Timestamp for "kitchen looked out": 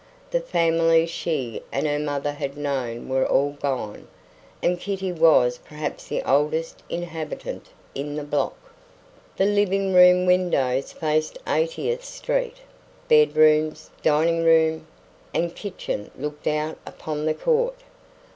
15.55-16.79